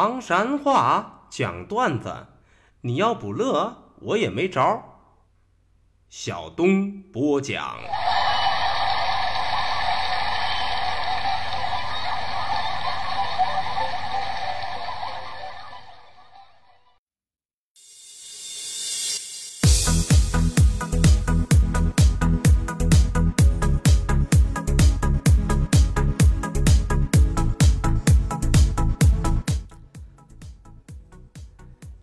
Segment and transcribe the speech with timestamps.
[0.00, 2.28] 唐山话讲段子，
[2.82, 4.80] 你要不乐，我也没招。
[6.08, 7.80] 小东播讲。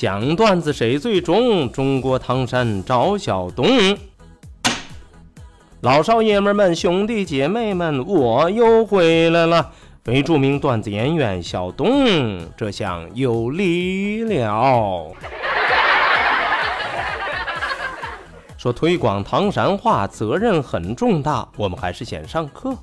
[0.00, 1.70] 讲段子谁最中？
[1.70, 3.68] 中国唐山赵小东，
[5.82, 9.72] 老少爷们们、兄弟姐妹们，我又回来了。
[10.02, 15.12] 非著名段子演员小东，这下有理了。
[18.56, 22.74] 说推广唐山话责任很重大，我们还是先上课。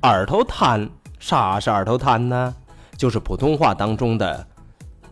[0.00, 2.54] 二头瘫，啥是二头瘫呢？
[2.96, 4.46] 就是普通话当中的。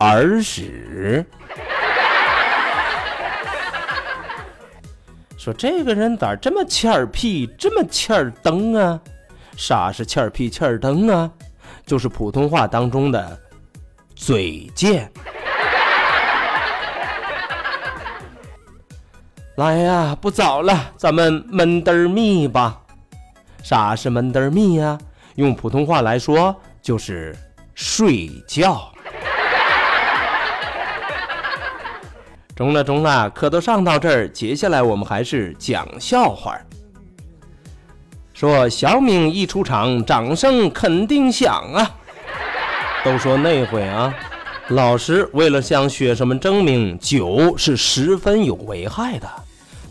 [0.01, 1.27] 耳屎，
[5.37, 9.01] 说这个人咋这么欠儿屁，这么欠儿灯啊？
[9.57, 11.29] 啥是欠儿屁欠儿灯啊？
[11.85, 13.39] 就是普通话当中的
[14.15, 15.11] 嘴贱。
[19.57, 22.81] 来呀，不早了，咱们闷得儿密吧。
[23.65, 24.97] 啥是闷得儿密呀？
[25.35, 27.37] 用普通话来说就是
[27.75, 28.93] 睡觉。
[32.59, 36.59] 中了中了，课都上到这儿，接下来我们还是讲笑话。
[38.35, 41.89] 说小明一出场，掌声肯定响啊！
[43.05, 44.13] 都说那回啊，
[44.71, 49.29] 老师为了向学生们证明酒是十分有危害的，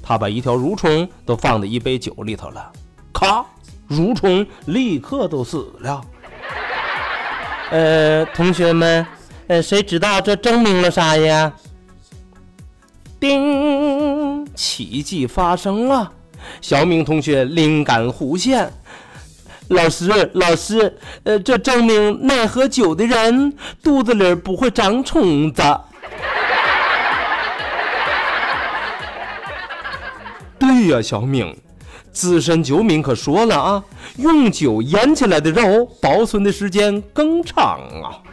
[0.03, 2.69] 他把一条蠕虫都放在一杯酒里头了，
[3.13, 3.45] 咔，
[3.89, 6.01] 蠕虫立刻都死了。
[7.71, 9.07] 呃，同学们，
[9.47, 11.53] 呃，谁知道这证明了啥呀？
[13.19, 14.45] 叮！
[14.55, 16.11] 奇迹发生了，
[16.61, 18.71] 小明同学灵感忽现。
[19.69, 25.61] 老师，老师，呃，这证明爱喝酒的人肚子里不会长虫子。
[30.57, 31.55] 对呀，小明，
[32.11, 33.83] 资深酒民可说了啊，
[34.17, 38.23] 用酒腌起来的肉保存的时间更长啊。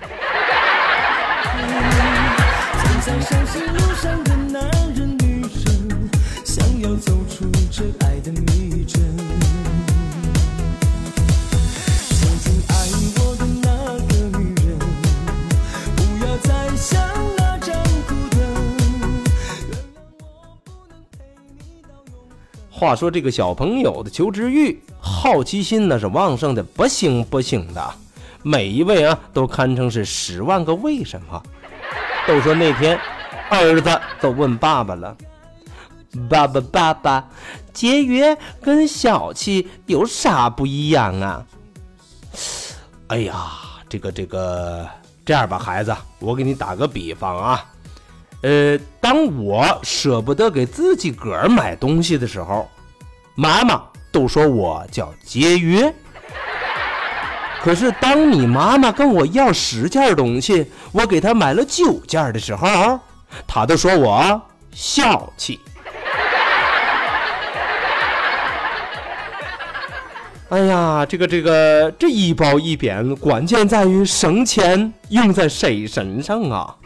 [22.77, 27.95] 话说这个小朋友的求知欲、好奇心那是旺盛的不行不行的，
[28.43, 31.41] 每一位啊都堪称是十万个为什么。
[32.27, 32.99] 都说那天
[33.49, 35.17] 儿子都问爸爸了
[36.29, 37.29] ：“爸爸爸爸，
[37.73, 41.47] 节约跟小气有啥不一样啊？”
[43.07, 43.53] 哎呀，
[43.89, 44.85] 这个这个，
[45.25, 47.65] 这样吧，孩子，我给你打个比方啊。
[48.45, 52.69] 呃，当我舍不得给自己个儿买东西的时候，
[53.35, 53.83] 妈妈
[54.13, 55.91] 都说我叫节约。
[57.63, 63.01] 可是当你妈妈跟我要十件东西，我给她买了九件的时候，
[63.47, 65.59] 她都说我小气。
[70.51, 76.77] 哎呀，这个这个，这一褒一贬，关键在于省钱用在谁身上啊？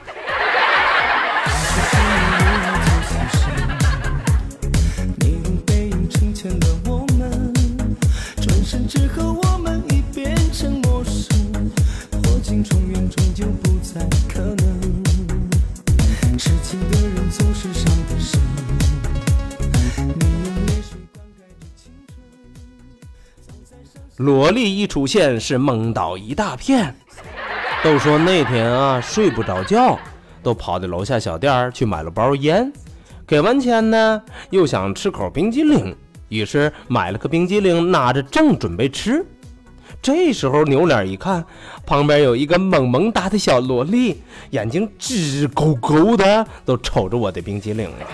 [24.18, 26.92] 萝莉一出现是懵倒一大片，
[27.84, 29.97] 都说那天啊睡不着觉，
[30.42, 32.72] 都跑到楼下小店去买了包烟，
[33.24, 34.20] 给完钱呢
[34.50, 35.97] 又想吃口冰激凌，
[36.30, 39.24] 于是买了个冰激凌拿着正准备吃，
[40.03, 41.44] 这时候扭脸一看，
[41.86, 47.88] 旁边有一个萌萌哒的小萝莉，眼睛直勾勾的都瞅着我的冰激凌。
[47.88, 48.06] 了，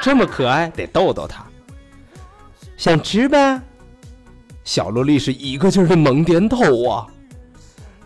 [0.00, 1.44] 这么可爱得逗逗她，
[2.78, 3.60] 想吃呗。
[4.64, 7.06] 小萝莉是一个劲儿的猛点头啊，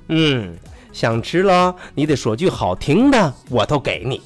[0.08, 0.56] 嗯，
[0.92, 4.22] 想吃了，你得说句好听的，我都给你。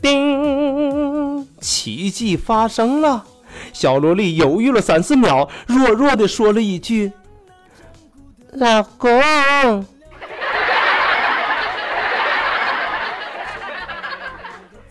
[0.00, 3.26] 叮，奇迹发生了，
[3.72, 7.12] 小萝莉犹豫了三四秒，弱弱的说了一句
[8.54, 9.10] ：“老公。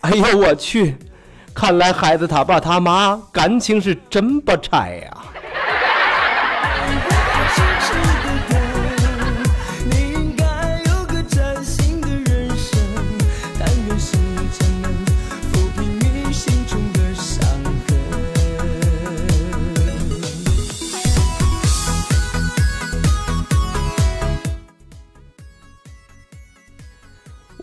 [0.02, 0.96] 哎呦我去！
[1.58, 5.16] 看来孩子他爸他妈感情是真不拆呀。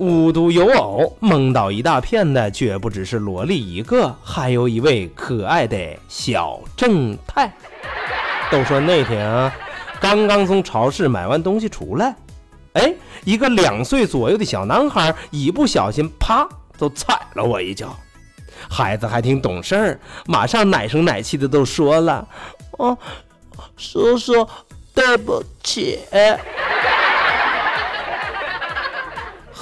[0.05, 7.51] 无独有偶，梦到一大片的绝不只是萝莉一个，还有一位可爱的小正太。
[8.51, 9.51] 都说那天啊，
[9.99, 12.15] 刚刚从超市买完东西出来，
[12.73, 12.93] 哎，
[13.23, 16.47] 一个两岁左右的小男孩一不小心，啪，
[16.77, 17.95] 就踩了我一脚。
[18.69, 22.27] 孩子还挺懂事儿，马上奶声奶气的都说了
[22.77, 22.95] ：“哦，
[23.75, 24.47] 叔叔，
[24.93, 25.99] 对不起。”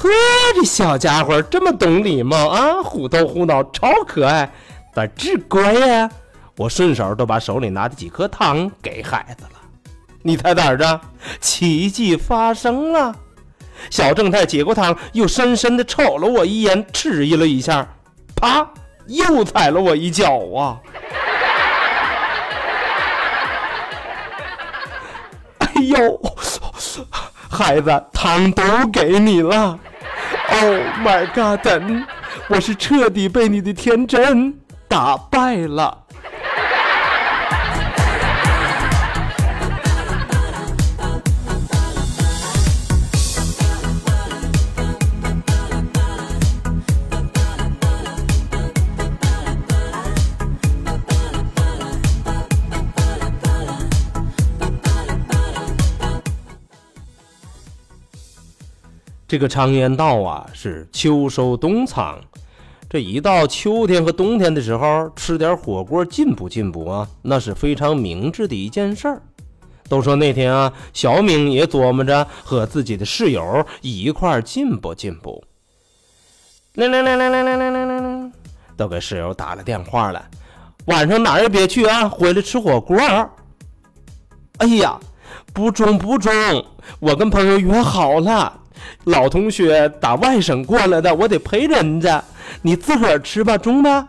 [0.04, 0.10] 呵，
[0.54, 4.52] 这小家伙这么懂礼貌啊，虎头虎脑，超可爱，
[4.94, 6.10] 咋这乖呀？
[6.58, 9.52] 我顺手都把手里拿的几颗糖给孩子了。
[10.22, 11.00] 你猜咋着？
[11.40, 13.16] 奇迹发生了！
[13.90, 17.88] 小正太接过糖，又深深的瞅了我一眼，迟疑了一下，
[18.36, 18.68] 啪，
[19.08, 20.80] 又踩了我一脚啊！
[25.60, 26.22] 哎呦，
[27.50, 29.80] 孩子，糖都给你了。
[30.56, 31.68] Oh my god！
[32.48, 34.54] 我是彻底被你的天真
[34.88, 36.03] 打败了。
[59.34, 62.22] 这个常言道啊，是秋收冬藏。
[62.88, 69.24] 这一到秋天和冬天的时候，吃点火锅进补进补啊，那是非常明智的一件事儿。
[69.90, 75.44] 都说那天啊，小敏也琢磨着和自己的室友一块儿进补进补。
[76.74, 78.32] 铃铃铃铃铃铃铃铃铃，
[78.78, 80.24] 都给室友打了电话了，
[80.86, 83.00] 晚上哪儿也别去啊，回来吃火锅。
[84.60, 85.00] 哎呀，
[85.52, 86.32] 不中不中，
[87.00, 88.60] 我跟朋友约好了。
[89.06, 92.24] 老同学打外省过来的，我得陪人家。
[92.62, 94.08] 你自个儿吃吧，中吧。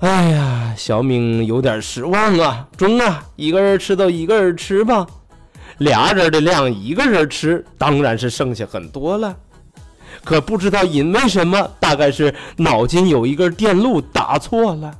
[0.00, 5.06] 哎呀，小敏有点失望啊，中啊，一个人吃都一个人吃吧。
[5.78, 9.34] 俩人的量，一个人吃当然是剩下很多了。
[10.24, 14.92] 可不知道因为什么，大概是脑筋有一根电路打错了。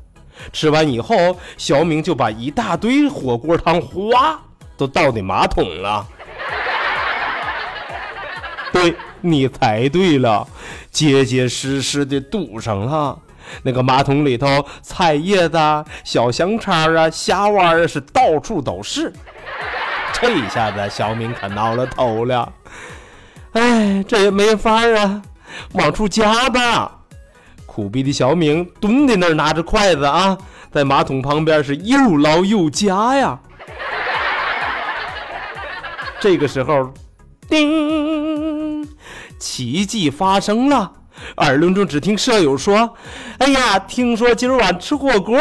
[0.53, 4.39] 吃完以后，小敏就把一大堆火锅汤哗
[4.77, 6.07] 都倒进马桶了。
[9.23, 10.47] 你猜对了，
[10.91, 13.19] 结结实实的堵上了。
[13.63, 15.59] 那个马桶里头，菜叶子、
[16.03, 19.13] 小香肠啊、虾丸啊，是到处都是。
[20.13, 22.53] 这一下子，小敏可挠了头了。
[23.53, 25.23] 哎，这也没法啊，
[25.73, 26.93] 往出夹吧。
[27.65, 30.37] 苦逼的小敏蹲在那儿，拿着筷子啊，
[30.73, 33.39] 在马桶旁边是又捞又夹呀。
[36.19, 36.93] 这个时候，
[37.49, 38.26] 叮。
[39.39, 40.91] 奇迹发生了，
[41.39, 42.95] 耳轮中只听舍友说
[43.39, 45.39] ：“哎呀，听说今儿晚吃火锅。”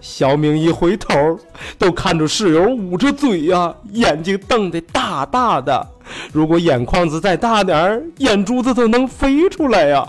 [0.00, 1.38] 小明一回头，
[1.78, 5.84] 都看着室友捂着嘴呀，眼睛瞪得大大的。
[6.32, 10.06] 如果眼眶子再大点儿，眼珠子都能飞出来呀！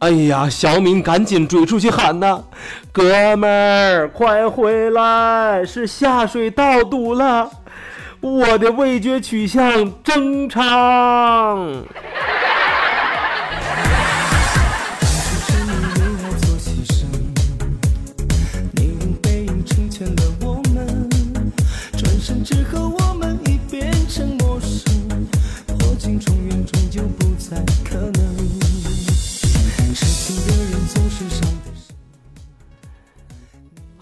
[0.00, 2.44] 哎呀，小敏赶紧追出去喊呐
[2.92, 5.64] ：“哥们儿，快回来！
[5.64, 7.50] 是下水道堵了，
[8.20, 11.82] 我的味觉取向正常。”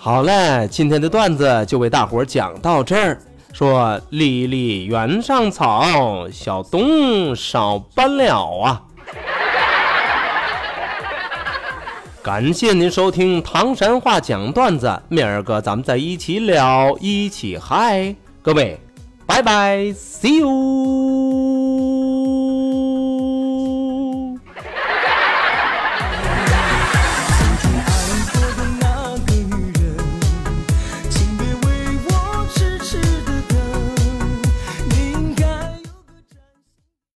[0.07, 3.21] 好嘞，今天的段子就为大伙儿讲到这儿。
[3.53, 8.83] 说离离原上草，小东少搬了啊！
[12.23, 18.79] 感谢您收听唐山话讲段子，明儿个咱们再一起聊，一起嗨，各位，
[19.27, 21.46] 拜拜，see you。